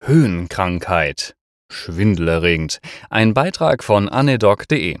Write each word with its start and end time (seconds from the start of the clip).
Höhenkrankheit. 0.00 1.34
Schwindelerregend. 1.70 2.78
Ein 3.10 3.34
Beitrag 3.34 3.84
von 3.84 4.08
anedoc.de. 4.08 4.96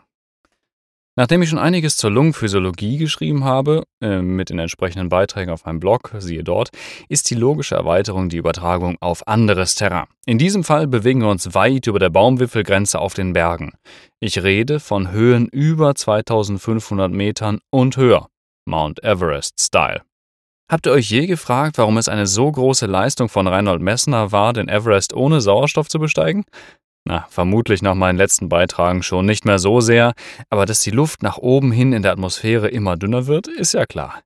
Nachdem 1.16 1.42
ich 1.42 1.48
schon 1.48 1.58
einiges 1.58 1.96
zur 1.96 2.10
Lungenphysiologie 2.10 2.98
geschrieben 2.98 3.42
habe, 3.42 3.84
äh, 4.00 4.22
mit 4.22 4.50
den 4.50 4.58
entsprechenden 4.58 5.08
Beiträgen 5.08 5.50
auf 5.50 5.64
meinem 5.64 5.80
Blog, 5.80 6.14
siehe 6.18 6.44
dort, 6.44 6.70
ist 7.08 7.30
die 7.30 7.34
logische 7.34 7.74
Erweiterung 7.74 8.28
die 8.28 8.36
Übertragung 8.36 8.96
auf 9.00 9.26
anderes 9.26 9.74
Terrain. 9.74 10.06
In 10.26 10.38
diesem 10.38 10.62
Fall 10.62 10.86
bewegen 10.86 11.22
wir 11.22 11.30
uns 11.30 11.54
weit 11.54 11.86
über 11.86 11.98
der 11.98 12.10
Baumwipfelgrenze 12.10 13.00
auf 13.00 13.14
den 13.14 13.32
Bergen. 13.32 13.72
Ich 14.20 14.42
rede 14.42 14.78
von 14.78 15.10
Höhen 15.10 15.48
über 15.48 15.94
2500 15.94 17.10
Metern 17.10 17.58
und 17.70 17.96
höher. 17.96 18.28
Mount 18.66 19.02
Everest 19.02 19.58
Style. 19.58 20.02
Habt 20.70 20.86
ihr 20.86 20.92
euch 20.92 21.10
je 21.10 21.26
gefragt, 21.26 21.78
warum 21.78 21.96
es 21.96 22.08
eine 22.08 22.26
so 22.26 22.52
große 22.52 22.84
Leistung 22.84 23.30
von 23.30 23.46
Reinhold 23.46 23.80
Messner 23.80 24.32
war, 24.32 24.52
den 24.52 24.68
Everest 24.68 25.14
ohne 25.14 25.40
Sauerstoff 25.40 25.88
zu 25.88 25.98
besteigen? 25.98 26.44
Na, 27.06 27.26
vermutlich 27.30 27.80
nach 27.80 27.94
meinen 27.94 28.18
letzten 28.18 28.50
Beitragen 28.50 29.02
schon 29.02 29.24
nicht 29.24 29.46
mehr 29.46 29.58
so 29.58 29.80
sehr, 29.80 30.12
aber 30.50 30.66
dass 30.66 30.80
die 30.80 30.90
Luft 30.90 31.22
nach 31.22 31.38
oben 31.38 31.72
hin 31.72 31.94
in 31.94 32.02
der 32.02 32.12
Atmosphäre 32.12 32.68
immer 32.68 32.98
dünner 32.98 33.26
wird, 33.26 33.48
ist 33.48 33.72
ja 33.72 33.86
klar. 33.86 34.20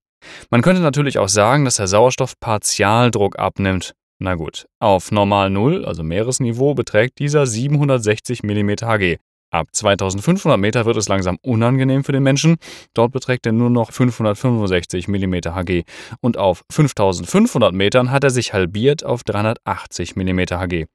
Man 0.51 0.63
könnte 0.63 0.83
natürlich 0.83 1.19
auch 1.19 1.29
sagen, 1.29 1.65
dass 1.65 1.77
der 1.77 1.87
Sauerstoff 1.87 2.35
Partialdruck 2.41 3.39
abnimmt. 3.39 3.95
Na 4.19 4.35
gut, 4.35 4.67
auf 4.81 5.13
normal 5.13 5.49
Null, 5.49 5.85
also 5.85 6.03
Meeresniveau, 6.03 6.75
beträgt 6.75 7.21
dieser 7.21 7.47
760 7.47 8.43
mm 8.43 8.71
Hg. 8.83 9.19
Ab 9.53 9.69
2500 9.71 10.59
Meter 10.59 10.87
wird 10.87 10.97
es 10.97 11.09
langsam 11.09 11.39
unangenehm 11.43 12.05
für 12.05 12.13
den 12.13 12.23
Menschen. 12.23 12.57
Dort 12.95 13.13
beträgt 13.13 13.45
er 13.45 13.53
nur 13.53 13.69
noch 13.69 13.93
565 13.93 15.09
mm 15.09 15.35
Hg. 15.55 15.85
Und 16.23 16.39
auf 16.39 16.65
5500 16.71 17.75
Metern 17.75 18.11
hat 18.11 18.25
er 18.25 18.31
sich 18.31 18.55
halbiert 18.55 19.05
auf 19.05 19.25
380 19.25 20.17
mm 20.17 20.41
Hg. 20.41 20.87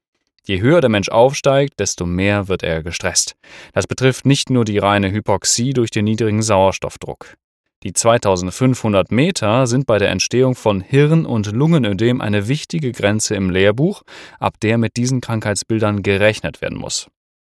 Je 0.43 0.59
höher 0.59 0.81
der 0.81 0.89
Mensch 0.89 1.09
aufsteigt, 1.09 1.79
desto 1.79 2.07
mehr 2.07 2.47
wird 2.47 2.63
er 2.63 2.81
gestresst. 2.81 3.35
Das 3.73 3.85
betrifft 3.85 4.25
nicht 4.25 4.49
nur 4.49 4.65
die 4.65 4.79
reine 4.79 5.11
Hypoxie 5.11 5.73
durch 5.73 5.91
den 5.91 6.05
niedrigen 6.05 6.41
Sauerstoffdruck. 6.41 7.35
Die 7.83 7.93
2500 7.93 9.11
Meter 9.11 9.67
sind 9.67 9.85
bei 9.85 9.99
der 9.99 10.09
Entstehung 10.09 10.55
von 10.55 10.81
Hirn- 10.81 11.27
und 11.27 11.51
Lungenödem 11.51 12.21
eine 12.21 12.47
wichtige 12.47 12.91
Grenze 12.91 13.35
im 13.35 13.51
Lehrbuch, 13.51 14.01
ab 14.39 14.55
der 14.63 14.79
mit 14.79 14.97
diesen 14.97 15.21
Krankheitsbildern 15.21 16.01
gerechnet 16.01 16.61
werden 16.61 16.79
muss. 16.79 17.07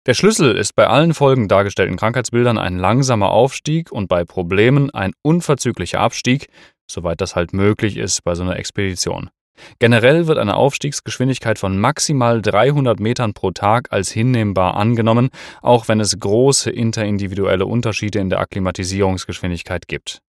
Der 0.09 0.15
Schlüssel 0.15 0.57
ist 0.57 0.75
bei 0.75 0.87
allen 0.87 1.13
folgend 1.13 1.51
dargestellten 1.51 1.95
Krankheitsbildern 1.95 2.57
ein 2.57 2.79
langsamer 2.79 3.29
Aufstieg 3.29 3.91
und 3.91 4.07
bei 4.07 4.25
Problemen 4.25 4.89
ein 4.89 5.13
unverzüglicher 5.21 5.99
Abstieg, 5.99 6.47
soweit 6.89 7.21
das 7.21 7.35
halt 7.35 7.53
möglich 7.53 7.95
ist 7.95 8.23
bei 8.23 8.33
so 8.33 8.41
einer 8.41 8.57
Expedition. 8.57 9.29
Generell 9.77 10.25
wird 10.25 10.39
eine 10.39 10.55
Aufstiegsgeschwindigkeit 10.55 11.59
von 11.59 11.77
maximal 11.77 12.41
300 12.41 12.99
Metern 12.99 13.35
pro 13.35 13.51
Tag 13.51 13.93
als 13.93 14.09
hinnehmbar 14.09 14.77
angenommen, 14.77 15.29
auch 15.61 15.87
wenn 15.87 15.99
es 15.99 16.19
große 16.19 16.71
interindividuelle 16.71 17.67
Unterschiede 17.67 18.17
in 18.17 18.31
der 18.31 18.39
Akklimatisierungsgeschwindigkeit 18.39 19.87
gibt. 19.87 20.23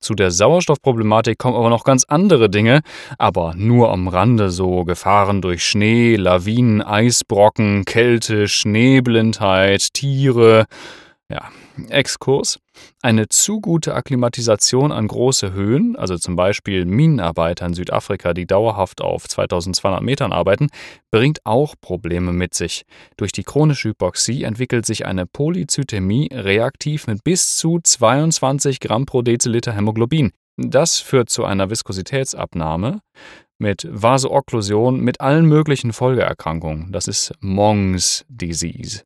Zu 0.00 0.14
der 0.14 0.30
Sauerstoffproblematik 0.30 1.38
kommen 1.38 1.56
aber 1.56 1.70
noch 1.70 1.84
ganz 1.84 2.04
andere 2.04 2.50
Dinge, 2.50 2.80
aber 3.18 3.54
nur 3.56 3.90
am 3.90 4.08
Rande 4.08 4.50
so 4.50 4.84
Gefahren 4.84 5.42
durch 5.42 5.64
Schnee, 5.64 6.16
Lawinen, 6.16 6.82
Eisbrocken, 6.82 7.84
Kälte, 7.84 8.46
Schneeblindheit, 8.46 9.92
Tiere. 9.94 10.66
Ja, 11.28 11.48
Exkurs. 11.88 12.58
Eine 13.02 13.28
zu 13.28 13.60
gute 13.60 13.94
Akklimatisation 13.94 14.92
an 14.92 15.08
große 15.08 15.52
Höhen, 15.52 15.96
also 15.96 16.16
zum 16.16 16.36
Beispiel 16.36 16.84
Minenarbeiter 16.84 17.66
in 17.66 17.74
Südafrika, 17.74 18.34
die 18.34 18.46
dauerhaft 18.46 19.00
auf 19.00 19.28
2200 19.28 20.02
Metern 20.02 20.32
arbeiten, 20.32 20.68
bringt 21.10 21.44
auch 21.44 21.74
Probleme 21.80 22.32
mit 22.32 22.54
sich. 22.54 22.84
Durch 23.16 23.32
die 23.32 23.44
chronische 23.44 23.90
Hypoxie 23.90 24.44
entwickelt 24.44 24.86
sich 24.86 25.06
eine 25.06 25.26
Polyzytämie 25.26 26.28
reaktiv 26.32 27.06
mit 27.06 27.24
bis 27.24 27.56
zu 27.56 27.78
22 27.82 28.80
Gramm 28.80 29.06
pro 29.06 29.22
Deziliter 29.22 29.72
Hämoglobin. 29.72 30.32
Das 30.56 30.98
führt 30.98 31.28
zu 31.28 31.44
einer 31.44 31.70
Viskositätsabnahme 31.70 33.00
mit 33.58 33.86
Vasookklusion 33.90 35.00
mit 35.00 35.20
allen 35.20 35.46
möglichen 35.46 35.92
Folgeerkrankungen. 35.92 36.92
Das 36.92 37.08
ist 37.08 37.32
Mongs 37.40 38.24
Disease. 38.28 39.02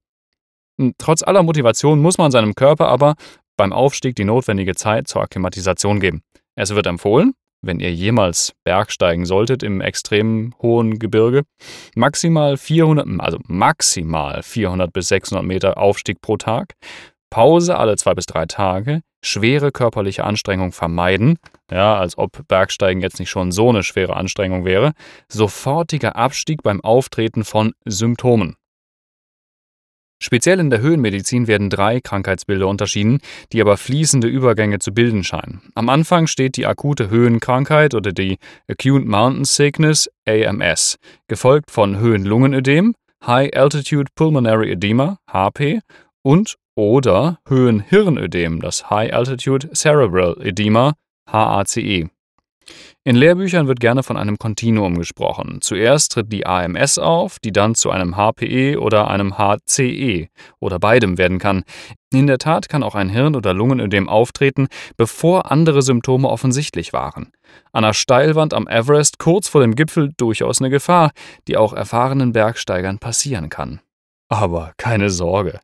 Trotz 0.98 1.22
aller 1.22 1.42
Motivation 1.42 2.00
muss 2.00 2.18
man 2.18 2.30
seinem 2.30 2.54
Körper 2.54 2.88
aber 2.88 3.14
beim 3.56 3.72
Aufstieg 3.72 4.16
die 4.16 4.24
notwendige 4.24 4.74
Zeit 4.74 5.08
zur 5.08 5.22
Akklimatisation 5.22 6.00
geben. 6.00 6.22
Es 6.54 6.74
wird 6.74 6.86
empfohlen, 6.86 7.34
wenn 7.62 7.80
ihr 7.80 7.92
jemals 7.92 8.54
bergsteigen 8.64 9.26
solltet 9.26 9.62
im 9.62 9.80
extrem 9.80 10.54
hohen 10.62 10.98
Gebirge, 10.98 11.42
maximal 11.94 12.56
400, 12.56 13.06
also 13.18 13.38
maximal 13.46 14.42
400 14.42 14.92
bis 14.92 15.08
600 15.08 15.44
Meter 15.44 15.76
Aufstieg 15.78 16.22
pro 16.22 16.36
Tag, 16.36 16.74
Pause 17.30 17.76
alle 17.76 17.96
zwei 17.96 18.14
bis 18.14 18.26
drei 18.26 18.46
Tage, 18.46 19.02
schwere 19.22 19.70
körperliche 19.70 20.24
Anstrengung 20.24 20.72
vermeiden, 20.72 21.38
ja, 21.70 21.96
als 21.96 22.18
ob 22.18 22.46
Bergsteigen 22.48 23.02
jetzt 23.02 23.20
nicht 23.20 23.30
schon 23.30 23.52
so 23.52 23.68
eine 23.68 23.82
schwere 23.82 24.16
Anstrengung 24.16 24.64
wäre, 24.64 24.92
sofortiger 25.28 26.16
Abstieg 26.16 26.62
beim 26.62 26.80
Auftreten 26.82 27.44
von 27.44 27.72
Symptomen. 27.84 28.56
Speziell 30.22 30.60
in 30.60 30.68
der 30.68 30.80
Höhenmedizin 30.80 31.46
werden 31.46 31.70
drei 31.70 32.00
Krankheitsbilder 32.00 32.68
unterschieden, 32.68 33.20
die 33.52 33.60
aber 33.60 33.78
fließende 33.78 34.28
Übergänge 34.28 34.78
zu 34.78 34.92
bilden 34.92 35.24
scheinen. 35.24 35.62
Am 35.74 35.88
Anfang 35.88 36.26
steht 36.26 36.56
die 36.56 36.66
akute 36.66 37.08
Höhenkrankheit 37.08 37.94
oder 37.94 38.12
die 38.12 38.36
Acute 38.68 39.06
Mountain 39.06 39.44
Sickness 39.44 40.10
AMS, 40.28 40.98
gefolgt 41.26 41.70
von 41.70 41.98
Höhenlungenödem, 41.98 42.94
High 43.26 43.54
Altitude 43.54 44.10
Pulmonary 44.14 44.72
Edema 44.72 45.18
HP 45.26 45.80
und 46.22 46.56
oder 46.74 47.38
Höhenhirnödem, 47.46 48.60
das 48.60 48.90
High 48.90 49.12
Altitude 49.12 49.70
Cerebral 49.74 50.36
Edema 50.42 50.94
HACE. 51.26 52.10
In 53.02 53.16
Lehrbüchern 53.16 53.66
wird 53.66 53.80
gerne 53.80 54.02
von 54.02 54.16
einem 54.16 54.38
Kontinuum 54.38 54.98
gesprochen. 54.98 55.58
Zuerst 55.62 56.12
tritt 56.12 56.32
die 56.32 56.46
AMS 56.46 56.98
auf, 56.98 57.38
die 57.38 57.50
dann 57.50 57.74
zu 57.74 57.90
einem 57.90 58.16
HPE 58.16 58.78
oder 58.78 59.08
einem 59.08 59.38
HCE 59.38 60.28
oder 60.58 60.78
beidem 60.78 61.16
werden 61.16 61.38
kann. 61.38 61.64
In 62.12 62.26
der 62.26 62.38
Tat 62.38 62.68
kann 62.68 62.82
auch 62.82 62.94
ein 62.94 63.08
Hirn- 63.08 63.36
oder 63.36 63.54
Lungenödem 63.54 64.08
auftreten, 64.08 64.68
bevor 64.96 65.50
andere 65.50 65.80
Symptome 65.80 66.28
offensichtlich 66.28 66.92
waren. 66.92 67.32
An 67.72 67.84
der 67.84 67.94
Steilwand 67.94 68.52
am 68.52 68.68
Everest 68.68 69.18
kurz 69.18 69.48
vor 69.48 69.62
dem 69.62 69.74
Gipfel 69.74 70.12
durchaus 70.16 70.60
eine 70.60 70.70
Gefahr, 70.70 71.10
die 71.48 71.56
auch 71.56 71.72
erfahrenen 71.72 72.32
Bergsteigern 72.32 72.98
passieren 72.98 73.48
kann. 73.48 73.80
Aber 74.28 74.72
keine 74.76 75.10
Sorge. 75.10 75.60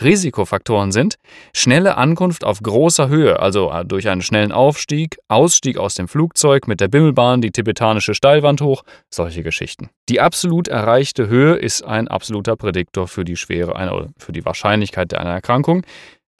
Risikofaktoren 0.00 0.92
sind 0.92 1.16
schnelle 1.54 1.96
Ankunft 1.96 2.44
auf 2.44 2.60
großer 2.60 3.08
Höhe, 3.08 3.40
also 3.40 3.70
äh, 3.70 3.84
durch 3.84 4.08
einen 4.08 4.22
schnellen 4.22 4.52
Aufstieg, 4.52 5.18
Ausstieg 5.28 5.78
aus 5.78 5.94
dem 5.94 6.08
Flugzeug 6.08 6.66
mit 6.66 6.80
der 6.80 6.88
Bimmelbahn 6.88 7.40
die 7.40 7.50
tibetanische 7.50 8.14
Steilwand 8.14 8.60
hoch, 8.60 8.82
solche 9.10 9.42
Geschichten. 9.42 9.90
Die 10.08 10.20
absolut 10.20 10.68
erreichte 10.68 11.28
Höhe 11.28 11.54
ist 11.54 11.82
ein 11.82 12.08
absoluter 12.08 12.56
Prädiktor 12.56 13.06
für 13.08 13.24
die 13.24 13.36
Schwere 13.36 13.76
einer, 13.76 14.08
für 14.18 14.32
die 14.32 14.44
Wahrscheinlichkeit 14.44 15.14
einer 15.14 15.30
Erkrankung 15.30 15.84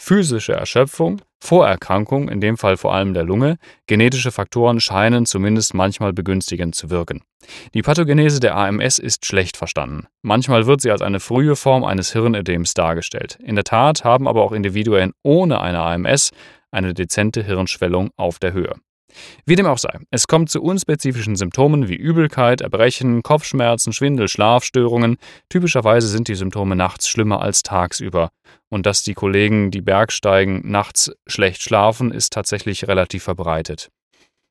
physische 0.02 0.52
Erschöpfung, 0.52 1.22
Vorerkrankung, 1.38 2.28
in 2.28 2.40
dem 2.40 2.58
Fall 2.58 2.76
vor 2.76 2.92
allem 2.92 3.14
der 3.14 3.22
Lunge, 3.22 3.56
genetische 3.86 4.32
Faktoren 4.32 4.80
scheinen 4.80 5.26
zumindest 5.26 5.74
manchmal 5.74 6.12
begünstigend 6.12 6.74
zu 6.74 6.90
wirken. 6.90 7.22
Die 7.72 7.82
Pathogenese 7.82 8.40
der 8.40 8.56
AMS 8.56 8.98
ist 8.98 9.24
schlecht 9.26 9.56
verstanden. 9.56 10.08
Manchmal 10.20 10.66
wird 10.66 10.80
sie 10.80 10.90
als 10.90 11.02
eine 11.02 11.20
frühe 11.20 11.54
Form 11.54 11.84
eines 11.84 12.12
Hirnödems 12.12 12.74
dargestellt. 12.74 13.38
In 13.44 13.54
der 13.54 13.64
Tat 13.64 14.02
haben 14.02 14.26
aber 14.26 14.42
auch 14.42 14.52
Individuen 14.52 15.12
ohne 15.22 15.60
eine 15.60 15.80
AMS 15.80 16.30
eine 16.72 16.94
dezente 16.94 17.44
Hirnschwellung 17.44 18.10
auf 18.16 18.40
der 18.40 18.52
Höhe. 18.52 18.74
Wie 19.46 19.56
dem 19.56 19.66
auch 19.66 19.78
sei, 19.78 19.98
es 20.10 20.26
kommt 20.26 20.50
zu 20.50 20.62
unspezifischen 20.62 21.36
Symptomen 21.36 21.88
wie 21.88 21.96
Übelkeit, 21.96 22.60
Erbrechen, 22.60 23.22
Kopfschmerzen, 23.22 23.92
Schwindel, 23.92 24.28
Schlafstörungen. 24.28 25.16
Typischerweise 25.48 26.08
sind 26.08 26.28
die 26.28 26.34
Symptome 26.34 26.76
nachts 26.76 27.08
schlimmer 27.08 27.40
als 27.42 27.62
tagsüber. 27.62 28.30
Und 28.68 28.86
dass 28.86 29.02
die 29.02 29.14
Kollegen, 29.14 29.70
die 29.70 29.82
Bergsteigen, 29.82 30.62
nachts 30.64 31.12
schlecht 31.26 31.62
schlafen, 31.62 32.10
ist 32.10 32.32
tatsächlich 32.32 32.88
relativ 32.88 33.22
verbreitet. 33.22 33.90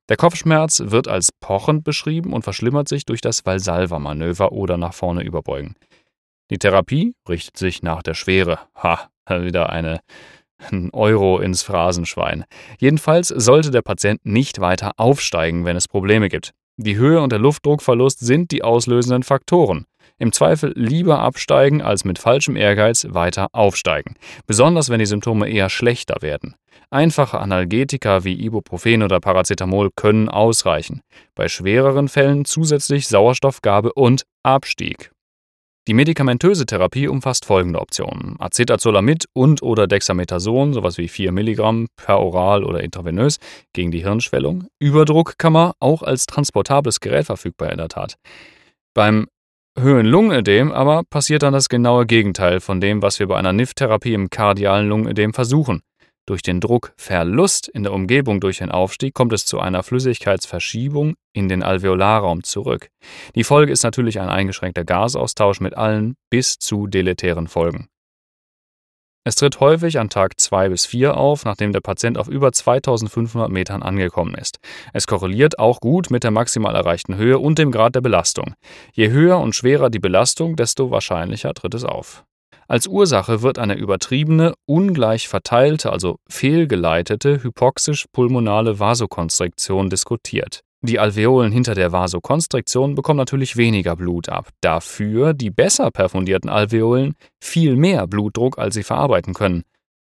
Der 0.09 0.17
Kopfschmerz 0.17 0.83
wird 0.85 1.07
als 1.07 1.31
pochend 1.31 1.83
beschrieben 1.83 2.33
und 2.33 2.43
verschlimmert 2.43 2.89
sich 2.89 3.05
durch 3.05 3.21
das 3.21 3.45
Valsalva-Manöver 3.45 4.51
oder 4.51 4.77
nach 4.77 4.93
vorne 4.93 5.23
überbeugen. 5.23 5.75
Die 6.49 6.57
Therapie 6.57 7.15
richtet 7.29 7.57
sich 7.57 7.81
nach 7.81 8.03
der 8.03 8.13
Schwere. 8.13 8.59
Ha, 8.75 9.09
wieder 9.29 9.69
eine 9.69 10.01
ein 10.69 10.89
Euro 10.93 11.39
ins 11.39 11.63
Phrasenschwein. 11.63 12.45
Jedenfalls 12.79 13.29
sollte 13.29 13.71
der 13.71 13.81
Patient 13.81 14.19
nicht 14.23 14.59
weiter 14.59 14.91
aufsteigen, 14.97 15.65
wenn 15.65 15.75
es 15.75 15.87
Probleme 15.87 16.29
gibt. 16.29 16.51
Die 16.77 16.95
Höhe 16.95 17.21
und 17.21 17.31
der 17.31 17.39
Luftdruckverlust 17.39 18.19
sind 18.19 18.51
die 18.51 18.63
auslösenden 18.63 19.23
Faktoren. 19.23 19.85
Im 20.17 20.31
Zweifel 20.31 20.73
lieber 20.75 21.19
absteigen, 21.19 21.81
als 21.81 22.05
mit 22.05 22.19
falschem 22.19 22.55
Ehrgeiz 22.55 23.07
weiter 23.09 23.47
aufsteigen. 23.53 24.15
Besonders 24.45 24.89
wenn 24.89 24.99
die 24.99 25.05
Symptome 25.05 25.49
eher 25.49 25.69
schlechter 25.69 26.21
werden. 26.21 26.55
Einfache 26.89 27.39
Analgetika 27.39 28.23
wie 28.23 28.33
Ibuprofen 28.45 29.03
oder 29.03 29.19
Paracetamol 29.19 29.89
können 29.95 30.29
ausreichen. 30.29 31.01
Bei 31.35 31.47
schwereren 31.47 32.07
Fällen 32.07 32.45
zusätzlich 32.45 33.07
Sauerstoffgabe 33.07 33.93
und 33.93 34.23
Abstieg. 34.43 35.10
Die 35.87 35.95
medikamentöse 35.95 36.67
Therapie 36.67 37.07
umfasst 37.07 37.45
folgende 37.45 37.81
Optionen: 37.81 38.35
Acetazolamid 38.39 39.25
und/oder 39.33 39.87
Dexamethason, 39.87 40.73
sowas 40.73 40.99
wie 40.99 41.07
4 41.07 41.31
Milligramm 41.31 41.87
per 41.95 42.19
oral 42.19 42.63
oder 42.63 42.83
intravenös 42.83 43.39
gegen 43.73 43.89
die 43.89 44.03
Hirnschwellung. 44.03 44.67
Überdruckkammer, 44.79 45.73
auch 45.79 46.03
als 46.03 46.27
transportables 46.27 46.99
Gerät 46.99 47.25
verfügbar 47.25 47.71
in 47.71 47.79
der 47.79 47.89
Tat. 47.89 48.17
Beim 48.93 49.27
Höhenlungenödem 49.79 50.71
aber 50.71 51.03
passiert 51.09 51.43
dann 51.43 51.53
das 51.53 51.69
genaue 51.69 52.05
Gegenteil 52.05 52.59
von 52.59 52.81
dem, 52.81 53.01
was 53.01 53.19
wir 53.19 53.27
bei 53.27 53.37
einer 53.37 53.53
NIF-Therapie 53.53 54.13
im 54.13 54.29
kardialen 54.29 54.87
Lungenödem 54.87 55.33
versuchen. 55.33 55.81
Durch 56.27 56.43
den 56.43 56.59
Druckverlust 56.59 57.67
in 57.67 57.83
der 57.83 57.93
Umgebung 57.93 58.39
durch 58.39 58.59
den 58.59 58.71
Aufstieg 58.71 59.13
kommt 59.13 59.33
es 59.33 59.45
zu 59.45 59.59
einer 59.59 59.83
Flüssigkeitsverschiebung 59.83 61.15
in 61.33 61.49
den 61.49 61.63
Alveolarraum 61.63 62.43
zurück. 62.43 62.89
Die 63.35 63.43
Folge 63.43 63.71
ist 63.71 63.83
natürlich 63.83 64.19
ein 64.19 64.29
eingeschränkter 64.29 64.83
Gasaustausch 64.83 65.59
mit 65.59 65.75
allen 65.75 66.15
bis 66.29 66.59
zu 66.59 66.87
deletären 66.87 67.47
Folgen. 67.47 67.87
Es 69.23 69.35
tritt 69.35 69.59
häufig 69.59 69.99
an 69.99 70.09
Tag 70.09 70.39
2 70.39 70.69
bis 70.69 70.87
4 70.87 71.15
auf, 71.15 71.45
nachdem 71.45 71.73
der 71.73 71.81
Patient 71.81 72.17
auf 72.17 72.27
über 72.27 72.51
2500 72.51 73.51
Metern 73.51 73.83
angekommen 73.83 74.33
ist. 74.33 74.57
Es 74.93 75.05
korreliert 75.05 75.59
auch 75.59 75.79
gut 75.79 76.09
mit 76.09 76.23
der 76.23 76.31
maximal 76.31 76.75
erreichten 76.75 77.15
Höhe 77.15 77.37
und 77.37 77.59
dem 77.59 77.71
Grad 77.71 77.93
der 77.93 78.01
Belastung. 78.01 78.55
Je 78.93 79.09
höher 79.09 79.39
und 79.39 79.55
schwerer 79.55 79.91
die 79.91 79.99
Belastung, 79.99 80.55
desto 80.55 80.89
wahrscheinlicher 80.89 81.53
tritt 81.53 81.75
es 81.75 81.83
auf. 81.83 82.25
Als 82.71 82.87
Ursache 82.87 83.41
wird 83.41 83.59
eine 83.59 83.75
übertriebene, 83.75 84.53
ungleich 84.65 85.27
verteilte, 85.27 85.91
also 85.91 86.19
fehlgeleitete 86.29 87.43
hypoxisch-pulmonale 87.43 88.79
Vasokonstriktion 88.79 89.89
diskutiert. 89.89 90.61
Die 90.81 90.97
Alveolen 90.97 91.51
hinter 91.51 91.75
der 91.75 91.91
Vasokonstriktion 91.91 92.95
bekommen 92.95 93.17
natürlich 93.17 93.57
weniger 93.57 93.97
Blut 93.97 94.29
ab, 94.29 94.51
dafür 94.61 95.33
die 95.33 95.49
besser 95.49 95.91
perfundierten 95.91 96.49
Alveolen 96.49 97.15
viel 97.43 97.75
mehr 97.75 98.07
Blutdruck, 98.07 98.57
als 98.57 98.75
sie 98.75 98.83
verarbeiten 98.83 99.33
können. 99.33 99.63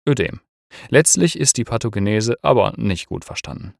Ödem. 0.06 0.42
Letztlich 0.90 1.40
ist 1.40 1.56
die 1.56 1.64
Pathogenese 1.64 2.36
aber 2.42 2.74
nicht 2.76 3.08
gut 3.08 3.24
verstanden. 3.24 3.76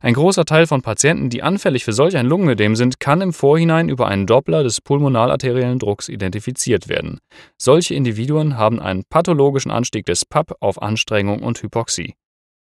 Ein 0.00 0.14
großer 0.14 0.44
Teil 0.44 0.66
von 0.66 0.82
Patienten, 0.82 1.30
die 1.30 1.42
anfällig 1.42 1.84
für 1.84 1.92
solch 1.92 2.16
ein 2.16 2.26
Lungenödem 2.26 2.76
sind, 2.76 3.00
kann 3.00 3.20
im 3.20 3.32
Vorhinein 3.32 3.88
über 3.88 4.06
einen 4.06 4.26
Doppler 4.26 4.62
des 4.62 4.80
pulmonalarteriellen 4.80 5.78
Drucks 5.78 6.08
identifiziert 6.08 6.88
werden. 6.88 7.20
Solche 7.56 7.94
Individuen 7.94 8.58
haben 8.58 8.80
einen 8.80 9.04
pathologischen 9.04 9.70
Anstieg 9.70 10.04
des 10.04 10.24
PAP 10.26 10.56
auf 10.60 10.82
Anstrengung 10.82 11.42
und 11.42 11.62
Hypoxie. 11.62 12.14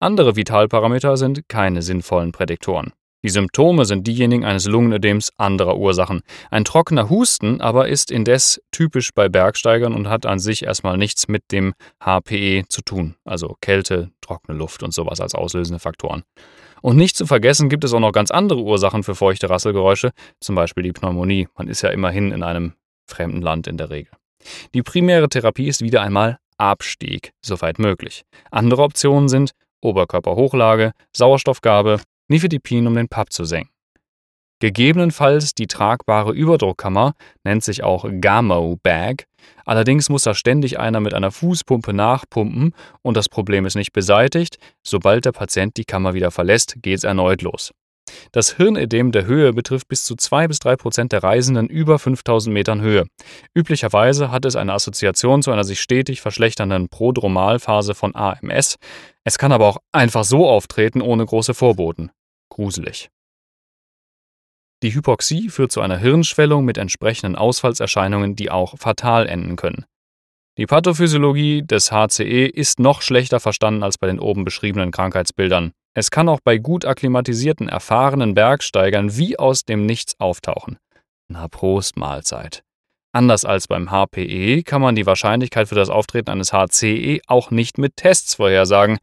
Andere 0.01 0.37
Vitalparameter 0.37 1.17
sind 1.17 1.49
keine 1.49 1.83
sinnvollen 1.83 2.33
Prädiktoren. 2.33 2.93
Die 3.27 3.31
Symptome 3.31 3.87
sind 3.87 4.07
diejenigen 4.07 4.45
eines 4.45 4.67
Lungenödems 4.67 5.33
anderer 5.37 5.79
Ursachen. 5.79 6.23
Ein 6.49 6.65
trockener 6.65 7.11
Husten 7.11 7.61
aber 7.61 7.89
ist 7.89 8.13
indes 8.13 8.63
typisch 8.71 9.11
bei 9.13 9.29
Bergsteigern 9.29 9.95
und 9.95 10.09
hat 10.09 10.27
an 10.27 10.39
sich 10.39 10.63
erstmal 10.63 10.97
nichts 10.97 11.27
mit 11.27 11.43
dem 11.51 11.75
HPE 12.01 12.67
zu 12.69 12.83
tun, 12.83 13.17
also 13.25 13.57
Kälte, 13.61 14.13
trockene 14.21 14.57
Luft 14.57 14.85
und 14.85 14.95
sowas 14.95 15.21
als 15.21 15.35
auslösende 15.35 15.81
Faktoren. 15.81 16.23
Und 16.83 16.99
nicht 16.99 17.17
zu 17.17 17.27
vergessen 17.27 17.69
gibt 17.69 17.83
es 17.83 17.93
auch 17.93 17.99
noch 17.99 18.13
ganz 18.13 18.31
andere 18.31 18.61
Ursachen 18.61 19.03
für 19.03 19.17
feuchte 19.17 19.51
Rasselgeräusche, 19.51 20.13
zum 20.39 20.55
Beispiel 20.55 20.85
die 20.85 20.93
Pneumonie. 20.93 21.49
Man 21.59 21.67
ist 21.67 21.83
ja 21.83 21.89
immerhin 21.89 22.31
in 22.31 22.45
einem 22.45 22.75
fremden 23.09 23.43
Land 23.43 23.67
in 23.67 23.77
der 23.77 23.91
Regel. 23.91 24.13
Die 24.73 24.85
primäre 24.85 25.29
Therapie 25.29 25.67
ist 25.67 25.83
wieder 25.83 26.01
einmal 26.01 26.39
Abstieg, 26.59 27.33
soweit 27.45 27.81
möglich. 27.81 28.23
Andere 28.53 28.83
Optionen 28.83 29.29
sind 29.29 29.51
Oberkörperhochlage, 29.81 30.93
Sauerstoffgabe, 31.13 31.99
Nifedipin, 32.29 32.87
um 32.87 32.95
den 32.95 33.09
Pap 33.09 33.33
zu 33.33 33.45
senken. 33.45 33.71
Gegebenenfalls 34.59 35.53
die 35.53 35.67
tragbare 35.67 36.33
Überdruckkammer, 36.33 37.13
nennt 37.45 37.63
sich 37.63 37.85
auch 37.85 38.07
Gamo-Bag. 38.09 39.27
Allerdings 39.67 40.09
muss 40.09 40.23
da 40.23 40.35
ständig 40.35 40.79
einer 40.79 41.01
mit 41.01 41.13
einer 41.13 41.31
Fußpumpe 41.31 41.93
nachpumpen 41.93 42.73
und 43.03 43.19
das 43.19 43.29
Problem 43.29 43.67
ist 43.67 43.75
nicht 43.75 43.93
beseitigt. 43.93 44.59
Sobald 44.83 45.27
der 45.27 45.33
Patient 45.33 45.77
die 45.77 45.85
Kammer 45.85 46.15
wieder 46.15 46.31
verlässt, 46.31 46.77
geht 46.81 46.97
es 46.97 47.05
erneut 47.05 47.43
los. 47.43 47.73
Das 48.33 48.57
Hirnödem 48.57 49.13
der 49.13 49.27
Höhe 49.27 49.53
betrifft 49.53 49.89
bis 49.89 50.05
zu 50.05 50.15
2 50.17 50.49
bis 50.49 50.59
3 50.61 50.77
Prozent 50.77 51.13
der 51.13 51.23
Reisenden 51.23 51.69
über 51.69 51.99
5000 51.99 52.55
Metern 52.55 52.81
Höhe. 52.81 53.07
Üblicherweise 53.55 54.31
hat 54.31 54.45
es 54.45 54.57
eine 54.57 54.73
Assoziation 54.73 55.43
zu 55.43 55.51
einer 55.51 55.65
sich 55.65 55.81
stetig 55.81 56.21
verschlechternden 56.21 56.89
Prodromalphase 56.89 57.95
von 57.95 58.15
AMS. 58.15 58.77
Es 59.25 59.39
kann 59.39 59.53
aber 59.53 59.67
auch 59.67 59.79
einfach 59.93 60.25
so 60.25 60.49
auftreten 60.49 61.03
ohne 61.03 61.27
große 61.27 61.53
Vorboten. 61.53 62.11
Gruselig. 62.51 63.11
Die 64.83 64.95
Hypoxie 64.95 65.49
führt 65.49 65.73
zu 65.73 65.81
einer 65.81 65.97
Hirnschwellung 65.97 66.65
mit 66.65 66.79
entsprechenden 66.79 67.35
Ausfallserscheinungen, 67.37 68.37
die 68.37 68.51
auch 68.51 68.79
fatal 68.79 69.27
enden 69.27 69.57
können. 69.57 69.87
Die 70.59 70.67
Pathophysiologie 70.67 71.63
des 71.63 71.91
HCE 71.93 72.47
ist 72.47 72.79
noch 72.81 73.03
schlechter 73.03 73.41
verstanden 73.41 73.83
als 73.83 73.99
bei 73.99 74.07
den 74.07 74.19
oben 74.19 74.45
beschriebenen 74.45 74.91
Krankheitsbildern. 74.91 75.73
Es 75.95 76.11
kann 76.11 76.29
auch 76.29 76.41
bei 76.43 76.59
gut 76.59 76.85
akklimatisierten, 76.85 77.69
erfahrenen 77.69 78.35
Bergsteigern 78.35 79.17
wie 79.17 79.39
aus 79.39 79.65
dem 79.65 79.87
Nichts 79.87 80.19
auftauchen. 80.19 80.79
Na 81.29 81.49
Prost 81.49 81.97
Mahlzeit. 81.97 82.63
Anders 83.13 83.47
als 83.47 83.67
beim 83.67 83.91
HPE 83.91 84.63
kann 84.63 84.83
man 84.83 84.95
die 84.95 85.07
Wahrscheinlichkeit 85.07 85.69
für 85.69 85.75
das 85.75 85.89
Auftreten 85.89 86.31
eines 86.31 86.53
HCE 86.53 87.21
auch 87.27 87.51
nicht 87.51 87.79
mit 87.79 87.97
Tests 87.97 88.35
vorhersagen. 88.35 88.99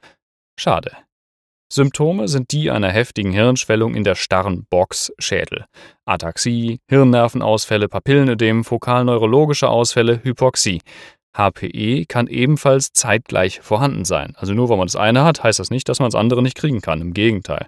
Schade. 0.59 0.95
Symptome 1.73 2.27
sind 2.27 2.51
die 2.51 2.69
einer 2.69 2.91
heftigen 2.91 3.31
Hirnschwellung 3.31 3.95
in 3.95 4.03
der 4.03 4.13
starren 4.13 4.67
Box-Schädel. 4.69 5.65
Ataxie, 6.05 6.79
Hirnnervenausfälle, 6.87 7.89
Papillenödem, 7.89 8.63
fokalneurologische 8.63 9.67
Ausfälle, 9.69 10.19
Hypoxie. 10.23 10.81
HPE 11.35 12.05
kann 12.05 12.27
ebenfalls 12.27 12.93
zeitgleich 12.93 13.61
vorhanden 13.61 14.05
sein. 14.05 14.35
Also 14.37 14.53
nur 14.53 14.69
weil 14.69 14.77
man 14.77 14.85
das 14.85 14.95
eine 14.95 15.23
hat, 15.23 15.41
heißt 15.41 15.57
das 15.57 15.71
nicht, 15.71 15.89
dass 15.89 15.97
man 15.97 16.11
das 16.11 16.19
andere 16.19 16.43
nicht 16.43 16.55
kriegen 16.55 16.79
kann. 16.79 17.01
Im 17.01 17.11
Gegenteil. 17.11 17.65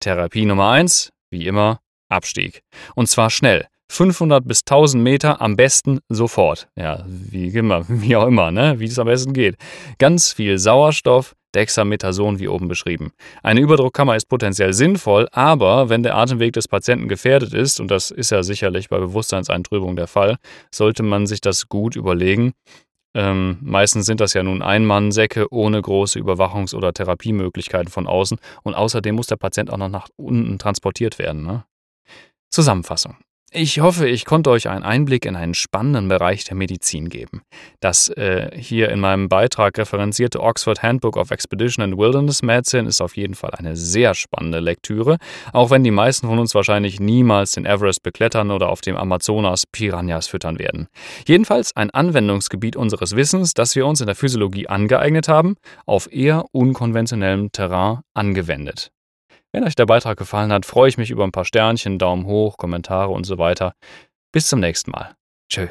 Therapie 0.00 0.46
Nummer 0.46 0.70
eins, 0.70 1.12
wie 1.30 1.46
immer, 1.46 1.80
Abstieg. 2.08 2.62
Und 2.94 3.10
zwar 3.10 3.28
schnell. 3.28 3.66
500 3.92 4.48
bis 4.48 4.60
1000 4.60 5.02
Meter 5.02 5.42
am 5.42 5.54
besten 5.54 6.00
sofort. 6.08 6.66
Ja, 6.76 7.04
wie 7.06 7.48
immer, 7.48 7.84
wie 7.88 8.16
auch 8.16 8.26
immer, 8.26 8.50
ne? 8.50 8.80
wie 8.80 8.86
es 8.86 8.98
am 8.98 9.06
besten 9.06 9.34
geht. 9.34 9.56
Ganz 9.98 10.32
viel 10.32 10.58
Sauerstoff, 10.58 11.34
Dexamethason 11.54 12.38
wie 12.38 12.48
oben 12.48 12.68
beschrieben. 12.68 13.12
Eine 13.42 13.60
Überdruckkammer 13.60 14.16
ist 14.16 14.30
potenziell 14.30 14.72
sinnvoll, 14.72 15.28
aber 15.32 15.90
wenn 15.90 16.02
der 16.02 16.16
Atemweg 16.16 16.54
des 16.54 16.68
Patienten 16.68 17.06
gefährdet 17.06 17.52
ist, 17.52 17.80
und 17.80 17.90
das 17.90 18.10
ist 18.10 18.30
ja 18.30 18.42
sicherlich 18.42 18.88
bei 18.88 18.98
Bewusstseinseintrübung 18.98 19.94
der 19.94 20.06
Fall, 20.06 20.38
sollte 20.74 21.02
man 21.02 21.26
sich 21.26 21.42
das 21.42 21.68
gut 21.68 21.94
überlegen. 21.94 22.54
Ähm, 23.14 23.58
meistens 23.60 24.06
sind 24.06 24.20
das 24.20 24.32
ja 24.32 24.42
nun 24.42 24.62
Einmannsäcke 24.62 25.52
ohne 25.52 25.82
große 25.82 26.18
Überwachungs- 26.18 26.74
oder 26.74 26.94
Therapiemöglichkeiten 26.94 27.90
von 27.90 28.06
außen 28.06 28.38
und 28.62 28.72
außerdem 28.72 29.14
muss 29.14 29.26
der 29.26 29.36
Patient 29.36 29.70
auch 29.70 29.76
noch 29.76 29.90
nach 29.90 30.08
unten 30.16 30.58
transportiert 30.58 31.18
werden. 31.18 31.42
Ne? 31.44 31.64
Zusammenfassung. 32.50 33.16
Ich 33.54 33.80
hoffe, 33.80 34.08
ich 34.08 34.24
konnte 34.24 34.48
euch 34.48 34.70
einen 34.70 34.82
Einblick 34.82 35.26
in 35.26 35.36
einen 35.36 35.52
spannenden 35.52 36.08
Bereich 36.08 36.44
der 36.44 36.56
Medizin 36.56 37.10
geben. 37.10 37.42
Das 37.80 38.08
äh, 38.08 38.50
hier 38.58 38.88
in 38.88 38.98
meinem 38.98 39.28
Beitrag 39.28 39.76
referenzierte 39.76 40.40
Oxford 40.40 40.82
Handbook 40.82 41.18
of 41.18 41.30
Expedition 41.30 41.84
and 41.84 41.98
Wilderness 41.98 42.40
Medicine 42.40 42.88
ist 42.88 43.02
auf 43.02 43.14
jeden 43.14 43.34
Fall 43.34 43.50
eine 43.50 43.76
sehr 43.76 44.14
spannende 44.14 44.58
Lektüre, 44.60 45.18
auch 45.52 45.68
wenn 45.68 45.84
die 45.84 45.90
meisten 45.90 46.28
von 46.28 46.38
uns 46.38 46.54
wahrscheinlich 46.54 46.98
niemals 46.98 47.52
den 47.52 47.66
Everest 47.66 48.02
beklettern 48.02 48.50
oder 48.50 48.70
auf 48.70 48.80
dem 48.80 48.96
Amazonas 48.96 49.66
Piranhas 49.66 50.28
füttern 50.28 50.58
werden. 50.58 50.88
Jedenfalls 51.28 51.76
ein 51.76 51.90
Anwendungsgebiet 51.90 52.74
unseres 52.74 53.16
Wissens, 53.16 53.52
das 53.52 53.76
wir 53.76 53.86
uns 53.86 54.00
in 54.00 54.06
der 54.06 54.16
Physiologie 54.16 54.68
angeeignet 54.68 55.28
haben, 55.28 55.56
auf 55.84 56.10
eher 56.10 56.46
unkonventionellem 56.52 57.52
Terrain 57.52 57.98
angewendet. 58.14 58.92
Wenn 59.52 59.64
euch 59.64 59.74
der 59.74 59.86
Beitrag 59.86 60.18
gefallen 60.18 60.52
hat, 60.52 60.64
freue 60.64 60.88
ich 60.88 60.96
mich 60.96 61.10
über 61.10 61.24
ein 61.24 61.32
paar 61.32 61.44
Sternchen, 61.44 61.98
Daumen 61.98 62.26
hoch, 62.26 62.56
Kommentare 62.56 63.10
und 63.10 63.24
so 63.24 63.36
weiter. 63.38 63.74
Bis 64.32 64.48
zum 64.48 64.60
nächsten 64.60 64.90
Mal. 64.90 65.14
Tschö. 65.50 65.68